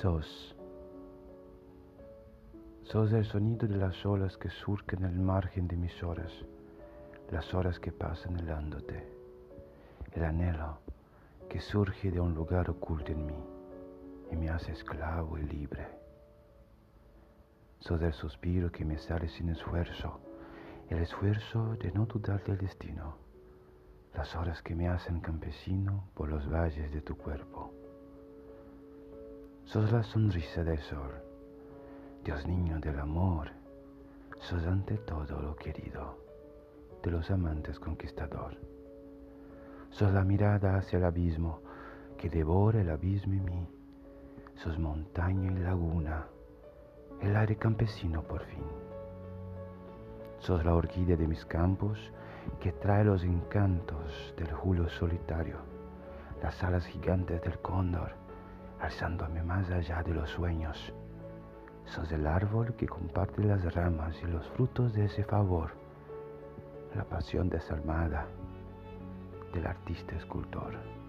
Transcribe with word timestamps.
Sos. 0.00 0.56
Sos 2.82 3.12
el 3.12 3.24
sonido 3.24 3.68
de 3.68 3.76
las 3.76 4.04
olas 4.04 4.36
que 4.36 4.48
surcan 4.48 5.04
el 5.04 5.20
margen 5.20 5.68
de 5.68 5.76
mis 5.76 6.02
horas, 6.02 6.32
las 7.30 7.54
horas 7.54 7.78
que 7.78 7.92
pasan 7.92 8.36
helándote, 8.38 9.06
el 10.12 10.24
anhelo 10.24 10.78
que 11.48 11.60
surge 11.60 12.10
de 12.10 12.18
un 12.18 12.34
lugar 12.34 12.68
oculto 12.70 13.12
en 13.12 13.26
mí 13.26 13.44
y 14.32 14.36
me 14.36 14.48
hace 14.48 14.72
esclavo 14.72 15.38
y 15.38 15.42
libre. 15.42 15.86
Sos 17.78 18.00
el 18.02 18.14
suspiro 18.14 18.72
que 18.72 18.84
me 18.84 18.98
sale 18.98 19.28
sin 19.28 19.50
esfuerzo, 19.50 20.20
el 20.88 20.98
esfuerzo 20.98 21.76
de 21.76 21.92
no 21.92 22.06
dudar 22.06 22.42
del 22.44 22.58
destino, 22.58 23.18
las 24.14 24.34
horas 24.34 24.62
que 24.62 24.74
me 24.74 24.88
hacen 24.88 25.20
campesino 25.20 26.08
por 26.14 26.28
los 26.28 26.50
valles 26.50 26.90
de 26.90 27.02
tu 27.02 27.16
cuerpo. 27.16 27.72
Sos 29.72 29.90
la 29.90 30.02
sonrisa 30.02 30.62
del 30.62 30.78
sol, 30.80 31.12
Dios 32.22 32.46
niño 32.46 32.78
del 32.78 33.00
amor, 33.00 33.48
sos 34.38 34.66
ante 34.66 34.98
todo 34.98 35.40
lo 35.40 35.56
querido 35.56 36.18
de 37.02 37.10
los 37.10 37.30
amantes 37.30 37.80
conquistador. 37.80 38.58
Sos 39.88 40.12
la 40.12 40.24
mirada 40.24 40.76
hacia 40.76 40.98
el 40.98 41.06
abismo 41.06 41.62
que 42.18 42.28
devora 42.28 42.82
el 42.82 42.90
abismo 42.90 43.32
en 43.32 43.44
mí. 43.46 43.66
Sos 44.56 44.78
montaña 44.78 45.50
y 45.50 45.62
laguna, 45.62 46.26
el 47.22 47.34
aire 47.34 47.56
campesino 47.56 48.20
por 48.24 48.44
fin. 48.44 48.66
Sos 50.40 50.62
la 50.66 50.74
orquídea 50.74 51.16
de 51.16 51.26
mis 51.26 51.46
campos 51.46 51.98
que 52.60 52.72
trae 52.72 53.04
los 53.04 53.24
encantos 53.24 54.34
del 54.36 54.52
julio 54.52 54.90
solitario, 54.90 55.56
las 56.42 56.62
alas 56.62 56.84
gigantes 56.84 57.40
del 57.40 57.58
cóndor, 57.60 58.20
alzándome 58.82 59.42
más 59.42 59.70
allá 59.70 60.02
de 60.02 60.12
los 60.12 60.28
sueños. 60.30 60.92
Sos 61.84 62.10
el 62.12 62.26
árbol 62.26 62.74
que 62.74 62.86
comparte 62.86 63.42
las 63.42 63.74
ramas 63.74 64.16
y 64.22 64.26
los 64.26 64.46
frutos 64.50 64.92
de 64.92 65.04
ese 65.04 65.24
favor, 65.24 65.70
la 66.94 67.04
pasión 67.04 67.48
desalmada 67.48 68.26
del 69.52 69.66
artista 69.66 70.16
escultor. 70.16 71.01